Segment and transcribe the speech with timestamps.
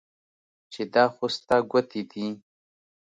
[0.71, 2.27] چې دا خو ستا ګوتې دي